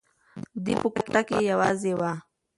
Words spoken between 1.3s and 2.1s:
یوازې و.